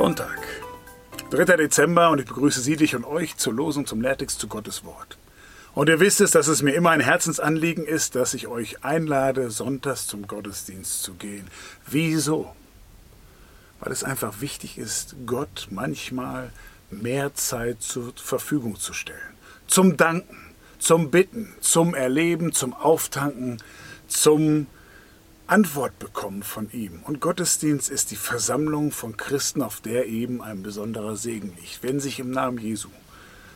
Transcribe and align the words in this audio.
Sonntag, 0.00 0.38
3. 1.28 1.58
Dezember 1.58 2.08
und 2.08 2.20
ich 2.20 2.24
begrüße 2.24 2.62
Sie, 2.62 2.76
dich 2.76 2.96
und 2.96 3.04
euch 3.04 3.36
zur 3.36 3.52
Losung 3.52 3.84
zum 3.84 4.00
Lehrtext 4.00 4.40
zu 4.40 4.48
Gottes 4.48 4.82
Wort. 4.82 5.18
Und 5.74 5.90
ihr 5.90 6.00
wisst 6.00 6.22
es, 6.22 6.30
dass 6.30 6.46
es 6.46 6.62
mir 6.62 6.72
immer 6.72 6.88
ein 6.88 7.00
Herzensanliegen 7.00 7.84
ist, 7.84 8.14
dass 8.14 8.32
ich 8.32 8.48
euch 8.48 8.82
einlade, 8.82 9.50
sonntags 9.50 10.06
zum 10.06 10.26
Gottesdienst 10.26 11.02
zu 11.02 11.12
gehen. 11.16 11.48
Wieso? 11.86 12.50
Weil 13.80 13.92
es 13.92 14.02
einfach 14.02 14.40
wichtig 14.40 14.78
ist, 14.78 15.16
Gott 15.26 15.68
manchmal 15.70 16.50
mehr 16.90 17.34
Zeit 17.34 17.82
zur 17.82 18.14
Verfügung 18.16 18.76
zu 18.76 18.94
stellen. 18.94 19.36
Zum 19.66 19.98
Danken, 19.98 20.54
zum 20.78 21.10
Bitten, 21.10 21.52
zum 21.60 21.94
Erleben, 21.94 22.54
zum 22.54 22.72
Auftanken, 22.72 23.62
zum 24.08 24.66
Antwort 25.50 25.98
bekommen 25.98 26.44
von 26.44 26.70
ihm. 26.70 27.02
Und 27.02 27.20
Gottesdienst 27.20 27.90
ist 27.90 28.12
die 28.12 28.16
Versammlung 28.16 28.92
von 28.92 29.16
Christen, 29.16 29.62
auf 29.62 29.80
der 29.80 30.06
eben 30.06 30.42
ein 30.42 30.62
besonderer 30.62 31.16
Segen 31.16 31.56
liegt. 31.56 31.82
Wenn 31.82 31.98
sich 31.98 32.20
im 32.20 32.30
Namen 32.30 32.58
Jesu 32.58 32.88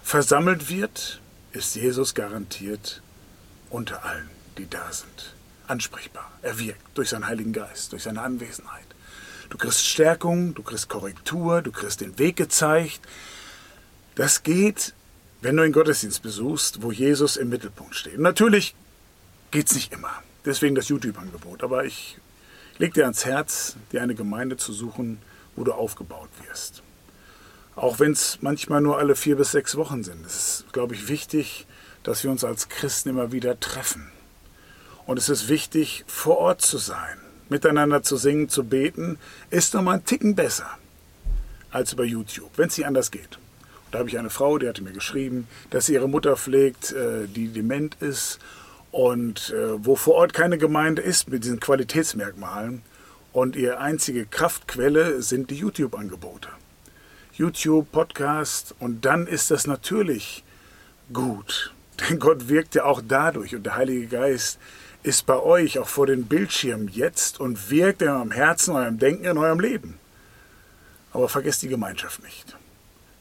versammelt 0.03 0.69
wird, 0.69 1.21
ist 1.53 1.77
Jesus 1.77 2.15
garantiert 2.15 3.01
unter 3.71 4.05
allen, 4.05 4.29
die 4.59 4.69
da 4.69 4.91
sind. 4.91 5.35
Ansprechbar. 5.69 6.33
Er 6.43 6.59
wirkt 6.59 6.83
durch 6.95 7.11
seinen 7.11 7.29
Heiligen 7.29 7.53
Geist, 7.53 7.93
durch 7.93 8.03
seine 8.03 8.23
Anwesenheit. 8.23 8.87
Du 9.49 9.57
kriegst 9.57 9.87
Stärkung, 9.87 10.53
du 10.55 10.65
kriegst 10.65 10.89
Korrektur, 10.89 11.63
du 11.63 11.71
kriegst 11.71 12.01
den 12.01 12.19
Weg 12.19 12.35
gezeigt. 12.35 13.03
Das 14.17 14.43
geht, 14.43 14.95
wenn 15.43 15.57
du 15.57 15.63
einen 15.63 15.73
Gottesdienst 15.73 16.23
besuchst, 16.23 16.83
wo 16.83 16.91
Jesus 16.91 17.37
im 17.37 17.51
Mittelpunkt 17.51 17.95
steht. 17.95 18.19
Natürlich 18.19 18.75
geht 19.53 19.69
es 19.69 19.77
nicht 19.77 19.93
immer. 19.93 20.25
Deswegen 20.45 20.75
das 20.75 20.89
YouTube-Angebot. 20.89 21.63
Aber 21.63 21.85
ich 21.85 22.19
lege 22.79 22.93
dir 22.93 23.03
ans 23.05 23.25
Herz, 23.25 23.77
dir 23.93 24.03
eine 24.03 24.15
Gemeinde 24.15 24.57
zu 24.57 24.73
suchen, 24.73 25.19
wo 25.57 25.65
du 25.65 25.73
aufgebaut 25.73 26.31
wirst. 26.47 26.83
Auch 27.77 27.99
wenn 27.99 28.13
es 28.13 28.39
manchmal 28.41 28.81
nur 28.81 28.99
alle 28.99 29.17
vier 29.17 29.37
bis 29.37 29.53
sechs 29.53 29.77
Wochen 29.77 30.05
sind. 30.05 30.25
Es 30.25 30.35
ist, 30.35 30.73
glaube 30.73 30.95
ich, 30.95 31.09
wichtig, 31.09 31.67
dass 32.03 32.23
wir 32.23 32.31
uns 32.31 32.45
als 32.45 32.69
Christen 32.69 33.09
immer 33.09 33.33
wieder 33.33 33.59
treffen. 33.59 34.11
Und 35.07 35.19
es 35.19 35.29
ist 35.29 35.49
wichtig, 35.49 36.05
vor 36.07 36.39
Ort 36.39 36.63
zu 36.63 36.79
sein, 36.79 37.19
miteinander 37.49 38.03
zu 38.03 38.17
singen, 38.17 38.49
zu 38.49 38.65
beten, 38.65 39.19
ist 39.51 39.75
nochmal 39.75 39.97
ein 39.97 40.05
Ticken 40.05 40.35
besser 40.35 40.79
als 41.71 41.93
über 41.93 42.05
YouTube, 42.05 42.51
wenn 42.57 42.69
es 42.69 42.79
nicht 42.79 42.87
anders 42.87 43.11
geht. 43.11 43.37
Und 43.87 43.95
da 43.95 43.99
habe 43.99 44.09
ich 44.09 44.19
eine 44.19 44.31
Frau, 44.31 44.59
die 44.59 44.69
hatte 44.69 44.83
mir 44.83 44.93
geschrieben, 44.93 45.49
dass 45.71 45.87
sie 45.87 45.95
ihre 45.95 46.09
Mutter 46.09 46.37
pflegt, 46.37 46.93
äh, 46.93 47.27
die 47.27 47.49
dement 47.49 47.97
ist 48.01 48.39
und 48.95 49.51
äh, 49.51 49.85
wo 49.85 49.97
vor 49.97 50.15
Ort 50.15 50.35
keine 50.35 50.57
Gemeinde 50.57 51.03
ist 51.03 51.29
mit 51.29 51.43
diesen 51.43 51.59
Qualitätsmerkmalen 51.59 52.83
und 53.33 53.57
ihre 53.57 53.79
einzige 53.79 54.25
Kraftquelle 54.25 55.21
sind 55.21 55.51
die 55.51 55.57
YouTube-Angebote. 55.57 56.49
YouTube, 57.33 57.91
Podcast 57.91 58.73
und 58.79 59.05
dann 59.05 59.27
ist 59.27 59.51
das 59.51 59.67
natürlich 59.67 60.45
gut. 61.13 61.75
Denn 62.09 62.21
Gott 62.21 62.49
wirkt 62.49 62.77
ja 62.77 62.85
auch 62.85 63.03
dadurch 63.07 63.57
und 63.57 63.67
der 63.67 63.75
Heilige 63.75 64.07
Geist 64.07 64.61
ist 65.03 65.27
bei 65.27 65.41
euch 65.41 65.81
auch 65.81 65.89
vor 65.89 66.07
den 66.07 66.27
Bildschirmen 66.27 66.87
jetzt 66.87 67.41
und 67.41 67.71
wirkt 67.71 68.01
in 68.01 68.09
eurem 68.09 68.31
Herzen, 68.31 68.77
eurem 68.77 69.01
Denken, 69.01 69.25
in 69.25 69.39
eurem 69.39 69.59
Leben. 69.59 69.99
Aber 71.13 71.29
vergesst 71.29 71.63
die 71.63 71.69
Gemeinschaft 71.69 72.23
nicht. 72.23 72.57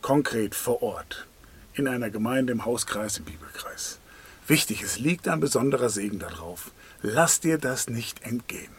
Konkret 0.04 0.54
vor 0.54 0.84
Ort, 0.84 1.26
in 1.74 1.88
einer 1.88 2.12
Gemeinde, 2.12 2.54
im 2.54 2.64
Hauskreis, 2.64 3.18
im 3.18 3.26
Bibelkreis. 3.26 3.98
Wichtig, 4.48 4.82
es 4.82 5.00
liegt 5.00 5.28
ein 5.28 5.40
besonderer 5.40 5.90
Segen 5.90 6.20
darauf. 6.20 6.72
Lass 7.02 7.40
dir 7.40 7.58
das 7.58 7.88
nicht 7.90 8.24
entgehen. 8.24 8.72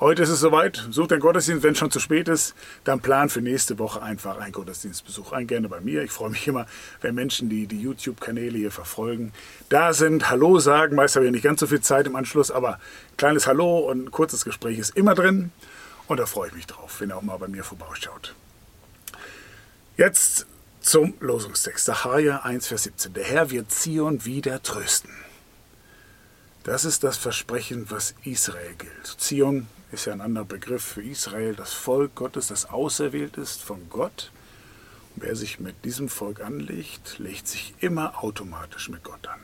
Heute 0.00 0.22
ist 0.22 0.28
es 0.30 0.40
soweit. 0.40 0.88
Such 0.90 1.08
den 1.08 1.20
Gottesdienst, 1.20 1.62
wenn 1.62 1.72
es 1.72 1.78
schon 1.78 1.90
zu 1.90 2.00
spät 2.00 2.28
ist, 2.28 2.54
dann 2.84 3.00
plan 3.00 3.28
für 3.28 3.40
nächste 3.40 3.78
Woche 3.78 4.02
einfach 4.02 4.38
einen 4.38 4.52
Gottesdienstbesuch 4.52 5.32
ein. 5.32 5.46
Gerne 5.46 5.68
bei 5.68 5.80
mir. 5.80 6.02
Ich 6.02 6.12
freue 6.12 6.30
mich 6.30 6.46
immer, 6.46 6.66
wenn 7.00 7.14
Menschen, 7.14 7.48
die 7.48 7.66
die 7.66 7.80
YouTube-Kanäle 7.80 8.58
hier 8.58 8.70
verfolgen, 8.70 9.32
da 9.68 9.92
sind, 9.92 10.30
Hallo 10.30 10.58
sagen. 10.58 10.96
Meist 10.96 11.16
habe 11.16 11.26
ich 11.26 11.32
nicht 11.32 11.44
ganz 11.44 11.60
so 11.60 11.66
viel 11.66 11.80
Zeit 11.80 12.06
im 12.06 12.16
Anschluss, 12.16 12.50
aber 12.50 12.78
kleines 13.16 13.46
Hallo 13.46 13.78
und 13.78 14.04
ein 14.04 14.10
kurzes 14.10 14.44
Gespräch 14.44 14.78
ist 14.78 14.96
immer 14.96 15.14
drin. 15.14 15.50
Und 16.08 16.20
da 16.20 16.26
freue 16.26 16.48
ich 16.48 16.54
mich 16.54 16.66
drauf, 16.66 17.00
wenn 17.00 17.10
ihr 17.10 17.16
auch 17.16 17.22
mal 17.22 17.38
bei 17.38 17.48
mir 17.48 17.64
vorbeischaut. 17.64 18.34
Jetzt 19.96 20.46
zum 20.86 21.14
Losungstext. 21.18 21.84
Sacharja 21.84 22.38
1, 22.44 22.68
Vers 22.68 22.84
17. 22.84 23.12
Der 23.12 23.24
Herr 23.24 23.50
wird 23.50 23.72
Zion 23.72 24.24
wieder 24.24 24.62
trösten. 24.62 25.10
Das 26.62 26.84
ist 26.84 27.02
das 27.02 27.16
Versprechen, 27.16 27.86
was 27.90 28.14
Israel 28.22 28.74
gilt. 28.78 29.16
Zion 29.18 29.66
ist 29.90 30.06
ja 30.06 30.12
ein 30.12 30.20
anderer 30.20 30.44
Begriff 30.44 30.84
für 30.84 31.02
Israel, 31.02 31.56
das 31.56 31.72
Volk 31.72 32.14
Gottes, 32.14 32.48
das 32.48 32.70
auserwählt 32.70 33.36
ist 33.36 33.62
von 33.62 33.88
Gott. 33.90 34.30
Und 35.14 35.24
wer 35.24 35.34
sich 35.34 35.58
mit 35.58 35.84
diesem 35.84 36.08
Volk 36.08 36.40
anlegt, 36.40 37.18
legt 37.18 37.48
sich 37.48 37.74
immer 37.80 38.22
automatisch 38.22 38.88
mit 38.88 39.02
Gott 39.02 39.26
an. 39.26 39.40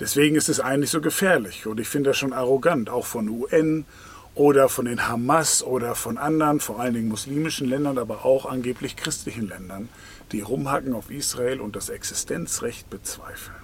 Deswegen 0.00 0.36
ist 0.36 0.50
es 0.50 0.60
eigentlich 0.60 0.90
so 0.90 1.00
gefährlich 1.00 1.66
und 1.66 1.80
ich 1.80 1.88
finde 1.88 2.10
das 2.10 2.18
schon 2.18 2.34
arrogant, 2.34 2.90
auch 2.90 3.06
von 3.06 3.26
UN 3.28 3.86
oder 4.34 4.68
von 4.68 4.84
den 4.84 5.08
Hamas 5.08 5.62
oder 5.62 5.94
von 5.94 6.18
anderen, 6.18 6.60
vor 6.60 6.80
allen 6.80 6.94
Dingen 6.94 7.08
muslimischen 7.08 7.68
Ländern, 7.68 7.98
aber 7.98 8.24
auch 8.24 8.46
angeblich 8.46 8.96
christlichen 8.96 9.48
Ländern, 9.48 9.88
die 10.32 10.40
rumhacken 10.40 10.94
auf 10.94 11.10
Israel 11.10 11.60
und 11.60 11.76
das 11.76 11.88
Existenzrecht 11.88 12.88
bezweifeln. 12.90 13.56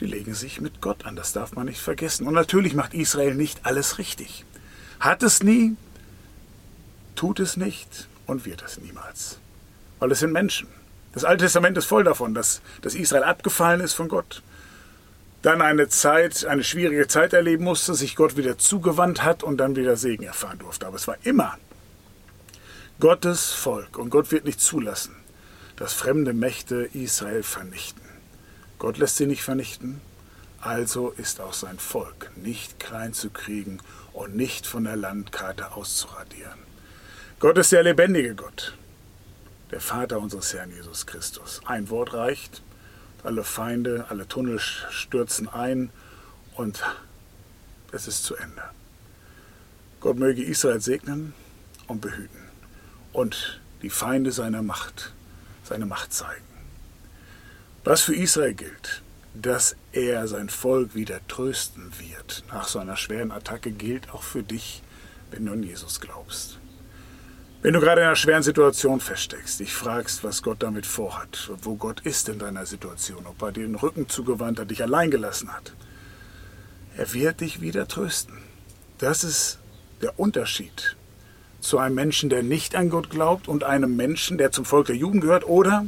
Die 0.00 0.06
legen 0.06 0.34
sich 0.34 0.60
mit 0.60 0.80
Gott 0.80 1.06
an, 1.06 1.14
das 1.14 1.32
darf 1.32 1.54
man 1.54 1.66
nicht 1.66 1.80
vergessen. 1.80 2.26
Und 2.26 2.34
natürlich 2.34 2.74
macht 2.74 2.94
Israel 2.94 3.34
nicht 3.34 3.64
alles 3.64 3.98
richtig. 3.98 4.44
Hat 4.98 5.22
es 5.22 5.42
nie, 5.42 5.76
tut 7.14 7.38
es 7.38 7.56
nicht 7.56 8.08
und 8.26 8.44
wird 8.44 8.62
es 8.62 8.78
niemals. 8.78 9.38
Weil 10.00 10.10
es 10.10 10.18
sind 10.18 10.32
Menschen. 10.32 10.66
Das 11.12 11.24
Alte 11.24 11.44
Testament 11.44 11.78
ist 11.78 11.86
voll 11.86 12.02
davon, 12.02 12.34
dass, 12.34 12.60
dass 12.82 12.96
Israel 12.96 13.22
abgefallen 13.22 13.80
ist 13.80 13.94
von 13.94 14.08
Gott, 14.08 14.42
dann 15.44 15.60
eine 15.60 15.88
Zeit, 15.88 16.46
eine 16.46 16.64
schwierige 16.64 17.06
Zeit 17.06 17.34
erleben 17.34 17.64
musste, 17.64 17.94
sich 17.94 18.16
Gott 18.16 18.38
wieder 18.38 18.56
zugewandt 18.56 19.22
hat 19.22 19.42
und 19.42 19.58
dann 19.58 19.76
wieder 19.76 19.96
Segen 19.96 20.24
erfahren 20.24 20.58
durfte. 20.58 20.86
Aber 20.86 20.96
es 20.96 21.06
war 21.06 21.18
immer 21.22 21.58
Gottes 22.98 23.52
Volk 23.52 23.98
und 23.98 24.08
Gott 24.08 24.32
wird 24.32 24.46
nicht 24.46 24.60
zulassen, 24.60 25.14
dass 25.76 25.92
fremde 25.92 26.32
Mächte 26.32 26.88
Israel 26.94 27.42
vernichten. 27.42 28.02
Gott 28.78 28.96
lässt 28.96 29.18
sie 29.18 29.26
nicht 29.26 29.42
vernichten, 29.42 30.00
also 30.62 31.10
ist 31.10 31.42
auch 31.42 31.52
sein 31.52 31.78
Volk 31.78 32.30
nicht 32.36 32.80
klein 32.80 33.12
zu 33.12 33.28
kriegen 33.28 33.80
und 34.14 34.34
nicht 34.34 34.66
von 34.66 34.84
der 34.84 34.96
Landkarte 34.96 35.72
auszuradieren. 35.72 36.58
Gott 37.38 37.58
ist 37.58 37.72
der 37.72 37.82
lebendige 37.82 38.34
Gott, 38.34 38.78
der 39.70 39.80
Vater 39.80 40.20
unseres 40.20 40.54
Herrn 40.54 40.70
Jesus 40.70 41.04
Christus. 41.04 41.60
Ein 41.66 41.90
Wort 41.90 42.14
reicht, 42.14 42.62
alle 43.24 43.44
Feinde, 43.44 44.06
alle 44.08 44.28
Tunnel 44.28 44.58
stürzen 44.58 45.48
ein 45.48 45.90
und 46.56 46.82
es 47.92 48.06
ist 48.06 48.24
zu 48.24 48.36
Ende. 48.36 48.62
Gott 50.00 50.18
möge 50.18 50.42
Israel 50.42 50.80
segnen 50.80 51.32
und 51.86 52.00
behüten 52.00 52.42
und 53.12 53.60
die 53.82 53.90
Feinde 53.90 54.32
seiner 54.32 54.62
Macht, 54.62 55.12
seine 55.64 55.86
Macht 55.86 56.12
zeigen. 56.12 56.44
Was 57.84 58.02
für 58.02 58.14
Israel 58.14 58.54
gilt, 58.54 59.02
dass 59.34 59.76
er 59.92 60.28
sein 60.28 60.48
Volk 60.48 60.94
wieder 60.94 61.20
trösten 61.28 61.92
wird 61.98 62.44
nach 62.48 62.68
so 62.68 62.78
einer 62.78 62.96
schweren 62.96 63.30
Attacke, 63.30 63.72
gilt 63.72 64.10
auch 64.10 64.22
für 64.22 64.42
dich, 64.42 64.82
wenn 65.30 65.46
du 65.46 65.52
an 65.52 65.62
Jesus 65.62 66.00
glaubst. 66.00 66.58
Wenn 67.64 67.72
du 67.72 67.80
gerade 67.80 68.02
in 68.02 68.06
einer 68.06 68.14
schweren 68.14 68.42
Situation 68.42 69.00
feststeckst, 69.00 69.58
dich 69.58 69.72
fragst, 69.72 70.22
was 70.22 70.42
Gott 70.42 70.62
damit 70.62 70.84
vorhat, 70.84 71.50
wo 71.62 71.76
Gott 71.76 72.00
ist 72.00 72.28
in 72.28 72.38
deiner 72.38 72.66
Situation, 72.66 73.24
ob 73.24 73.40
er 73.40 73.52
dir 73.52 73.64
den 73.64 73.74
Rücken 73.74 74.06
zugewandt 74.06 74.60
hat, 74.60 74.70
dich 74.70 74.82
allein 74.82 75.10
gelassen 75.10 75.50
hat, 75.50 75.72
er 76.98 77.10
wird 77.14 77.40
dich 77.40 77.62
wieder 77.62 77.88
trösten. 77.88 78.36
Das 78.98 79.24
ist 79.24 79.60
der 80.02 80.18
Unterschied 80.20 80.94
zu 81.60 81.78
einem 81.78 81.94
Menschen, 81.94 82.28
der 82.28 82.42
nicht 82.42 82.76
an 82.76 82.90
Gott 82.90 83.08
glaubt 83.08 83.48
und 83.48 83.64
einem 83.64 83.96
Menschen, 83.96 84.36
der 84.36 84.52
zum 84.52 84.66
Volk 84.66 84.88
der 84.88 84.96
Jugend 84.96 85.22
gehört 85.22 85.46
oder 85.46 85.86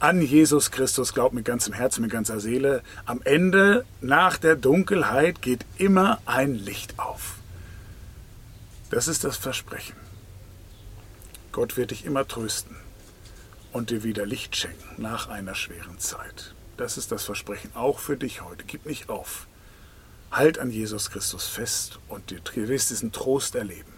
an 0.00 0.20
Jesus 0.20 0.70
Christus 0.70 1.14
glaubt 1.14 1.32
mit 1.32 1.46
ganzem 1.46 1.72
Herzen, 1.72 2.02
mit 2.02 2.10
ganzer 2.10 2.40
Seele. 2.40 2.82
Am 3.06 3.22
Ende, 3.24 3.86
nach 4.02 4.36
der 4.36 4.54
Dunkelheit, 4.54 5.40
geht 5.40 5.64
immer 5.78 6.20
ein 6.26 6.56
Licht 6.56 6.98
auf. 6.98 7.36
Das 8.90 9.08
ist 9.08 9.24
das 9.24 9.38
Versprechen. 9.38 10.09
Gott 11.52 11.76
wird 11.76 11.90
dich 11.90 12.04
immer 12.04 12.26
trösten 12.28 12.76
und 13.72 13.90
dir 13.90 14.04
wieder 14.04 14.24
Licht 14.24 14.56
schenken 14.56 15.02
nach 15.02 15.28
einer 15.28 15.54
schweren 15.54 15.98
Zeit. 15.98 16.54
Das 16.76 16.96
ist 16.96 17.10
das 17.12 17.24
Versprechen 17.24 17.72
auch 17.74 17.98
für 17.98 18.16
dich 18.16 18.42
heute. 18.42 18.64
Gib 18.66 18.86
nicht 18.86 19.08
auf. 19.08 19.46
Halt 20.30 20.58
an 20.58 20.70
Jesus 20.70 21.10
Christus 21.10 21.48
fest 21.48 21.98
und 22.08 22.30
du 22.30 22.68
wirst 22.68 22.90
diesen 22.90 23.10
Trost 23.10 23.56
erleben. 23.56 23.92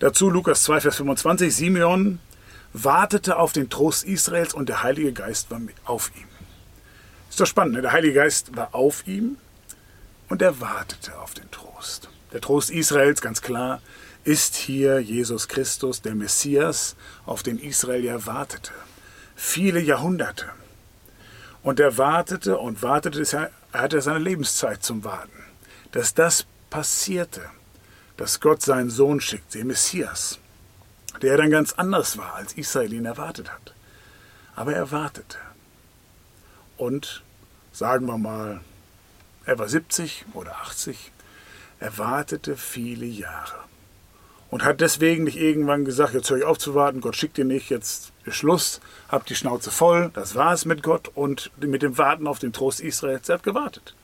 Dazu 0.00 0.28
Lukas 0.28 0.62
2, 0.64 0.82
Vers 0.82 0.96
25. 0.96 1.54
Simeon 1.54 2.20
wartete 2.72 3.38
auf 3.38 3.52
den 3.52 3.70
Trost 3.70 4.04
Israels 4.04 4.52
und 4.52 4.68
der 4.68 4.82
Heilige 4.82 5.12
Geist 5.12 5.50
war 5.50 5.60
auf 5.84 6.12
ihm. 6.14 6.28
Ist 7.30 7.40
doch 7.40 7.46
spannend, 7.46 7.74
ne? 7.74 7.82
der 7.82 7.92
Heilige 7.92 8.14
Geist 8.14 8.54
war 8.54 8.74
auf 8.74 9.06
ihm 9.06 9.38
und 10.28 10.42
er 10.42 10.60
wartete 10.60 11.18
auf 11.18 11.34
den 11.34 11.50
Trost. 11.50 12.10
Der 12.32 12.40
Trost 12.42 12.70
Israels, 12.70 13.22
ganz 13.22 13.40
klar, 13.40 13.80
ist 14.24 14.56
hier 14.56 15.00
Jesus 15.00 15.48
Christus, 15.48 16.02
der 16.02 16.14
Messias, 16.14 16.96
auf 17.24 17.42
den 17.42 17.58
Israel 17.58 18.04
ja 18.04 18.26
wartete. 18.26 18.72
Viele 19.34 19.80
Jahrhunderte. 19.80 20.46
Und 21.62 21.80
er 21.80 21.96
wartete 21.98 22.58
und 22.58 22.82
wartete, 22.82 23.24
er 23.72 23.80
hatte 23.80 24.00
seine 24.00 24.18
Lebenszeit 24.18 24.82
zum 24.82 25.04
Warten. 25.04 25.44
Dass 25.92 26.14
das 26.14 26.46
passierte, 26.70 27.42
dass 28.16 28.40
Gott 28.40 28.62
seinen 28.62 28.90
Sohn 28.90 29.20
schickt, 29.20 29.54
den 29.54 29.68
Messias, 29.68 30.38
der 31.22 31.36
dann 31.36 31.50
ganz 31.50 31.72
anders 31.74 32.18
war, 32.18 32.34
als 32.34 32.52
Israel 32.54 32.92
ihn 32.92 33.06
erwartet 33.06 33.50
hat. 33.50 33.74
Aber 34.54 34.74
er 34.74 34.90
wartete. 34.90 35.38
Und, 36.76 37.22
sagen 37.72 38.06
wir 38.06 38.18
mal, 38.18 38.60
er 39.46 39.58
war 39.58 39.68
70 39.68 40.26
oder 40.34 40.56
80, 40.62 41.12
er 41.80 41.96
wartete 41.96 42.56
viele 42.56 43.06
Jahre 43.06 43.67
und 44.50 44.64
hat 44.64 44.80
deswegen 44.80 45.24
nicht 45.24 45.36
irgendwann 45.36 45.84
gesagt, 45.84 46.14
jetzt 46.14 46.30
höre 46.30 46.38
ich 46.38 46.44
auf 46.44 46.58
zu 46.58 46.74
warten, 46.74 47.00
Gott 47.00 47.16
schickt 47.16 47.36
dir 47.36 47.44
nicht, 47.44 47.70
jetzt 47.70 48.12
ist 48.24 48.36
Schluss, 48.36 48.80
hab 49.08 49.26
die 49.26 49.34
Schnauze 49.34 49.70
voll, 49.70 50.10
das 50.14 50.34
war 50.34 50.52
es 50.52 50.64
mit 50.64 50.82
Gott 50.82 51.08
und 51.14 51.50
mit 51.58 51.82
dem 51.82 51.98
Warten 51.98 52.26
auf 52.26 52.38
den 52.38 52.52
Trost 52.52 52.80
Israels, 52.80 53.28
er 53.28 53.36
hat 53.36 53.42
gewartet. 53.42 53.94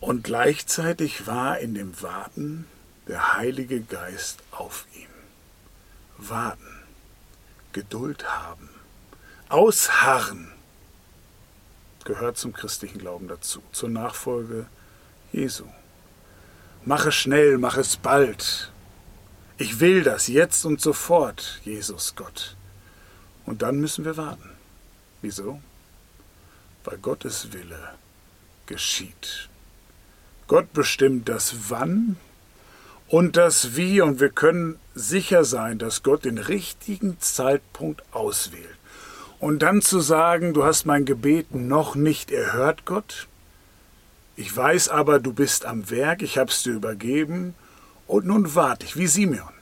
Und 0.00 0.24
gleichzeitig 0.24 1.26
war 1.26 1.58
in 1.58 1.74
dem 1.74 2.00
Warten 2.02 2.66
der 3.08 3.36
Heilige 3.36 3.80
Geist 3.80 4.42
auf 4.50 4.86
ihm. 4.94 5.06
Warten, 6.18 6.82
Geduld 7.72 8.28
haben, 8.28 8.68
ausharren 9.48 10.52
gehört 12.04 12.36
zum 12.36 12.52
christlichen 12.52 12.98
Glauben 12.98 13.28
dazu, 13.28 13.62
zur 13.72 13.88
Nachfolge 13.88 14.66
Jesu. 15.32 15.64
Mach 16.84 17.06
es 17.06 17.14
schnell, 17.14 17.58
mach 17.58 17.76
es 17.76 17.96
bald. 17.96 18.72
Ich 19.56 19.78
will 19.78 20.02
das 20.02 20.26
jetzt 20.26 20.64
und 20.64 20.80
sofort, 20.80 21.60
Jesus 21.64 22.14
Gott. 22.16 22.56
Und 23.46 23.62
dann 23.62 23.78
müssen 23.78 24.04
wir 24.04 24.16
warten. 24.16 24.50
Wieso? 25.20 25.60
Weil 26.84 26.98
Gottes 26.98 27.52
Wille 27.52 27.94
geschieht. 28.66 29.48
Gott 30.48 30.72
bestimmt 30.72 31.28
das 31.28 31.70
Wann 31.70 32.16
und 33.06 33.36
das 33.36 33.76
Wie 33.76 34.00
und 34.00 34.18
wir 34.18 34.30
können 34.30 34.78
sicher 34.94 35.44
sein, 35.44 35.78
dass 35.78 36.02
Gott 36.02 36.24
den 36.24 36.38
richtigen 36.38 37.20
Zeitpunkt 37.20 38.02
auswählt. 38.12 38.76
Und 39.38 39.60
dann 39.60 39.82
zu 39.82 40.00
sagen, 40.00 40.52
du 40.52 40.64
hast 40.64 40.84
mein 40.84 41.04
Gebet 41.04 41.54
noch 41.54 41.94
nicht 41.94 42.32
erhört, 42.32 42.84
Gott, 42.84 43.28
ich 44.36 44.54
weiß 44.56 44.88
aber, 44.88 45.18
du 45.18 45.32
bist 45.32 45.64
am 45.66 45.90
Werk, 45.90 46.22
ich 46.22 46.38
hab's 46.38 46.62
dir 46.62 46.72
übergeben, 46.72 47.54
und 48.06 48.26
nun 48.26 48.54
warte 48.54 48.86
ich, 48.86 48.96
wie 48.96 49.06
Simeon, 49.06 49.52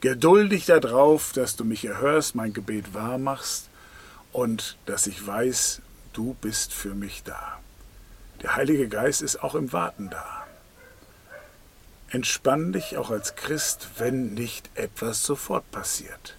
geduldig 0.00 0.66
darauf, 0.66 1.32
dass 1.32 1.56
du 1.56 1.64
mich 1.64 1.84
erhörst, 1.84 2.34
mein 2.34 2.52
Gebet 2.52 2.94
wahr 2.94 3.18
machst 3.18 3.68
und 4.32 4.76
dass 4.86 5.06
ich 5.06 5.26
weiß, 5.26 5.82
du 6.12 6.36
bist 6.40 6.72
für 6.72 6.94
mich 6.94 7.22
da. 7.24 7.58
Der 8.42 8.56
Heilige 8.56 8.88
Geist 8.88 9.22
ist 9.22 9.42
auch 9.42 9.54
im 9.54 9.72
Warten 9.72 10.10
da. 10.10 10.46
Entspann 12.10 12.72
dich 12.72 12.96
auch 12.96 13.10
als 13.10 13.34
Christ, 13.34 13.88
wenn 13.98 14.34
nicht 14.34 14.70
etwas 14.74 15.24
sofort 15.24 15.68
passiert. 15.70 16.36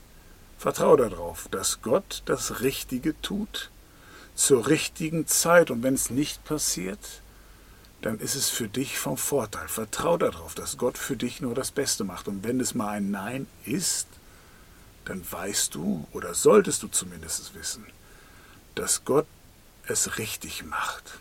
Vertrau 0.58 0.96
darauf, 0.96 1.48
dass 1.52 1.82
Gott 1.82 2.24
das 2.26 2.62
Richtige 2.62 3.20
tut, 3.22 3.70
zur 4.36 4.68
richtigen 4.68 5.28
Zeit 5.28 5.70
und 5.70 5.84
wenn 5.84 5.94
es 5.94 6.10
nicht 6.10 6.44
passiert, 6.46 7.22
dann 8.02 8.20
ist 8.20 8.36
es 8.36 8.50
für 8.50 8.68
dich 8.68 8.98
vom 8.98 9.18
Vorteil. 9.18 9.68
Vertrau 9.68 10.18
darauf, 10.18 10.56
dass 10.56 10.78
Gott 10.78 10.98
für 10.98 11.18
dich 11.18 11.42
nur 11.42 11.54
das 11.54 11.72
Beste 11.72 12.04
macht. 12.04 12.28
Und 12.28 12.44
wenn 12.44 12.60
es 12.60 12.74
mal 12.74 12.92
ein 12.92 13.12
Nein 13.12 13.48
ist, 13.66 14.08
dann 15.06 15.24
weißt 15.30 15.76
du, 15.76 16.08
oder 16.14 16.34
solltest 16.34 16.84
du 16.84 16.88
zumindest 16.88 17.54
wissen, 17.56 17.86
dass 18.76 19.04
Gott 19.04 19.26
es 19.88 20.18
richtig 20.18 20.64
macht. 20.64 21.20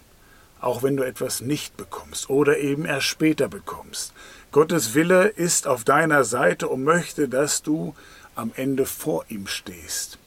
Auch 0.61 0.83
wenn 0.83 0.97
du 0.97 1.05
etwas 1.05 1.41
nicht 1.41 1.77
bekommst 1.77 2.31
oder 2.31 2.59
eben 2.59 2.85
erst 2.85 3.07
später 3.07 3.49
bekommst. 3.49 4.13
Gottes 4.53 4.95
Wille 4.95 5.29
ist 5.29 5.67
auf 5.67 5.85
deiner 5.85 6.25
Seite 6.25 6.69
und 6.69 6.85
möchte, 6.85 7.29
dass 7.29 7.63
du 7.63 7.95
am 8.35 8.53
Ende 8.55 8.87
vor 8.87 9.25
ihm 9.29 9.47
stehst. 9.47 10.19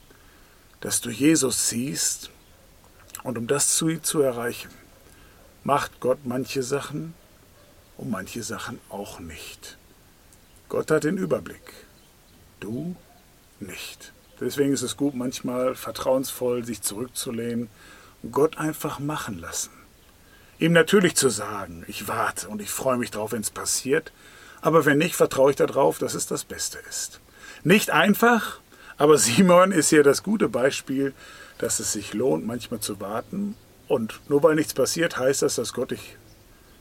Dass 0.79 1.01
du 1.01 1.09
Jesus 1.09 1.69
siehst 1.69 2.29
und 3.23 3.37
um 3.37 3.47
das 3.47 3.75
zu, 3.75 4.01
zu 4.01 4.21
erreichen, 4.21 4.69
macht 5.63 5.99
Gott 5.99 6.19
manche 6.23 6.63
Sachen 6.63 7.13
und 7.97 8.09
manche 8.09 8.43
Sachen 8.43 8.79
auch 8.89 9.19
nicht. 9.19 9.77
Gott 10.69 10.89
hat 10.89 11.03
den 11.03 11.17
Überblick, 11.17 11.73
du 12.59 12.95
nicht. 13.59 14.13
Deswegen 14.39 14.73
ist 14.73 14.81
es 14.81 14.97
gut, 14.97 15.13
manchmal 15.13 15.75
vertrauensvoll 15.75 16.65
sich 16.65 16.81
zurückzulehnen 16.81 17.69
und 18.23 18.31
Gott 18.31 18.57
einfach 18.57 18.99
machen 18.99 19.37
lassen. 19.37 19.71
Ihm 20.57 20.73
natürlich 20.73 21.15
zu 21.15 21.29
sagen, 21.29 21.83
ich 21.87 22.07
warte 22.07 22.47
und 22.47 22.61
ich 22.61 22.69
freue 22.69 22.97
mich 22.97 23.11
drauf, 23.11 23.31
wenn 23.31 23.41
es 23.41 23.51
passiert, 23.51 24.11
aber 24.61 24.85
wenn 24.85 24.97
nicht, 24.97 25.15
vertraue 25.15 25.51
ich 25.51 25.57
darauf, 25.57 25.99
dass 25.99 26.13
es 26.13 26.27
das 26.27 26.43
Beste 26.43 26.79
ist. 26.89 27.19
Nicht 27.63 27.91
einfach, 27.91 28.59
aber 28.97 29.17
Simon 29.17 29.71
ist 29.71 29.89
hier 29.89 30.03
das 30.03 30.23
gute 30.23 30.49
Beispiel, 30.49 31.13
dass 31.59 31.79
es 31.79 31.93
sich 31.93 32.13
lohnt, 32.13 32.45
manchmal 32.45 32.79
zu 32.79 32.99
warten 32.99 33.55
und 33.91 34.21
nur 34.29 34.41
weil 34.41 34.55
nichts 34.55 34.73
passiert, 34.73 35.17
heißt 35.17 35.41
das, 35.41 35.55
dass 35.55 35.73
Gott 35.73 35.91
dich 35.91 36.17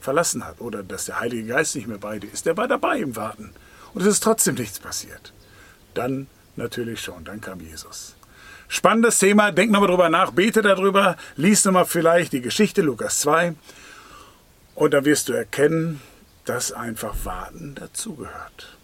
verlassen 0.00 0.44
hat 0.46 0.60
oder 0.60 0.82
dass 0.82 1.06
der 1.06 1.20
Heilige 1.20 1.48
Geist 1.48 1.74
nicht 1.74 1.88
mehr 1.88 1.98
bei 1.98 2.18
dir 2.18 2.32
ist. 2.32 2.46
Der 2.46 2.56
war 2.56 2.68
dabei 2.68 2.98
im 3.00 3.16
Warten. 3.16 3.52
Und 3.92 4.02
es 4.02 4.06
ist 4.06 4.22
trotzdem 4.22 4.54
nichts 4.54 4.78
passiert. 4.78 5.32
Dann 5.94 6.28
natürlich 6.56 7.00
schon, 7.00 7.24
dann 7.24 7.40
kam 7.40 7.60
Jesus. 7.60 8.14
Spannendes 8.68 9.18
Thema, 9.18 9.50
denk 9.50 9.72
nochmal 9.72 9.88
drüber 9.88 10.08
nach, 10.08 10.30
bete 10.30 10.62
darüber, 10.62 11.16
lies 11.34 11.64
nochmal 11.64 11.86
vielleicht 11.86 12.32
die 12.32 12.40
Geschichte 12.40 12.82
Lukas 12.82 13.18
2 13.20 13.54
und 14.76 14.94
dann 14.94 15.04
wirst 15.04 15.28
du 15.28 15.32
erkennen, 15.32 16.00
dass 16.44 16.70
einfach 16.70 17.16
Warten 17.24 17.74
dazugehört. 17.74 18.78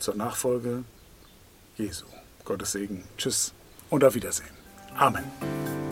Zur 0.00 0.16
Nachfolge 0.16 0.82
Jesu. 1.76 2.06
Gottes 2.44 2.72
Segen. 2.72 3.04
Tschüss 3.16 3.52
und 3.90 4.02
auf 4.02 4.14
Wiedersehen. 4.14 4.50
Amen. 4.96 5.87